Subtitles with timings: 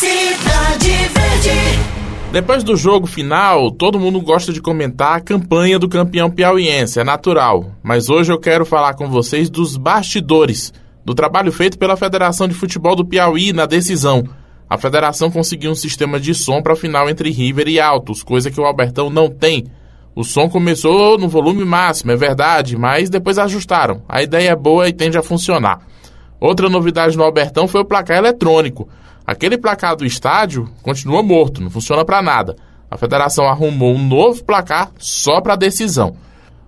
[0.00, 2.32] Cidade Verde.
[2.32, 7.04] Depois do jogo final, todo mundo gosta de comentar a campanha do campeão piauiense, é
[7.04, 7.72] natural.
[7.82, 10.72] Mas hoje eu quero falar com vocês dos bastidores,
[11.04, 14.24] do trabalho feito pela Federação de Futebol do Piauí na decisão.
[14.70, 18.50] A federação conseguiu um sistema de som para a final entre River e Altos, coisa
[18.50, 19.66] que o Albertão não tem.
[20.14, 24.00] O som começou no volume máximo, é verdade, mas depois ajustaram.
[24.08, 25.80] A ideia é boa e tende a funcionar.
[26.40, 28.88] Outra novidade no Albertão foi o placar eletrônico.
[29.30, 32.56] Aquele placar do estádio continua morto, não funciona para nada.
[32.90, 36.16] A federação arrumou um novo placar só para decisão.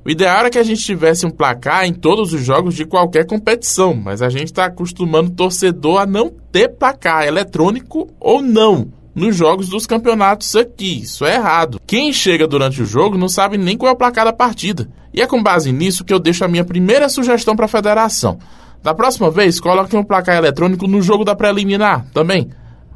[0.05, 3.27] O ideal era que a gente tivesse um placar em todos os jogos de qualquer
[3.27, 8.92] competição, mas a gente está acostumando o torcedor a não ter placar, eletrônico ou não,
[9.12, 11.00] nos jogos dos campeonatos aqui.
[11.00, 11.80] Isso é errado.
[11.84, 14.88] Quem chega durante o jogo não sabe nem qual é o placar da partida.
[15.12, 18.38] E é com base nisso que eu deixo a minha primeira sugestão para a federação.
[18.83, 22.50] Da próxima vez, coloque um placar eletrônico no jogo da preliminar também.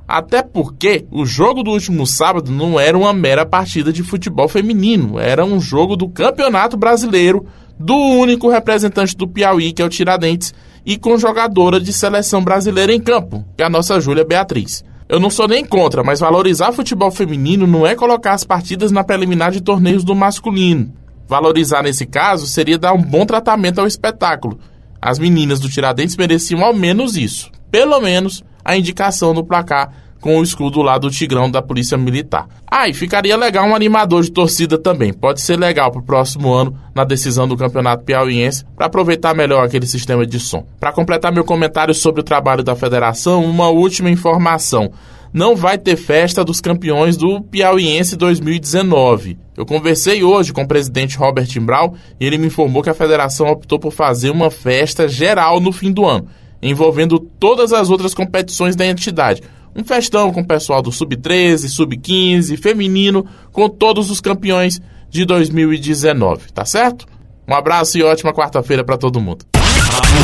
[0.09, 5.19] Até porque o jogo do último sábado não era uma mera partida de futebol feminino,
[5.19, 7.45] era um jogo do Campeonato Brasileiro,
[7.79, 10.55] do único representante do Piauí, que é o Tiradentes,
[10.85, 14.85] e com jogadora de seleção brasileira em campo, que é a nossa Júlia Beatriz.
[15.09, 19.05] Eu não sou nem contra, mas valorizar futebol feminino não é colocar as partidas na
[19.05, 20.93] preliminar de torneios do masculino.
[21.29, 24.59] Valorizar nesse caso seria dar um bom tratamento ao espetáculo.
[25.03, 27.51] As meninas do Tiradentes mereciam ao menos isso.
[27.71, 32.49] Pelo menos a indicação no placar com o escudo lá do Tigrão da Polícia Militar.
[32.67, 35.13] Ah, e ficaria legal um animador de torcida também.
[35.13, 39.65] Pode ser legal para o próximo ano na decisão do Campeonato Piauiense para aproveitar melhor
[39.65, 40.67] aquele sistema de som.
[40.81, 44.91] Para completar meu comentário sobre o trabalho da federação, uma última informação.
[45.33, 49.39] Não vai ter festa dos campeões do Piauiense 2019.
[49.57, 53.47] Eu conversei hoje com o presidente Robert Imbral e ele me informou que a federação
[53.47, 56.27] optou por fazer uma festa geral no fim do ano
[56.63, 59.43] envolvendo todas as outras competições da entidade.
[59.75, 66.53] Um festão com o pessoal do Sub-13, Sub-15, feminino, com todos os campeões de 2019,
[66.53, 67.07] tá certo?
[67.47, 69.45] Um abraço e ótima quarta-feira para todo mundo.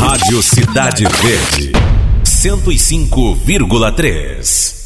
[0.01, 1.73] Rádio Cidade Verde,
[2.25, 4.82] 105,3.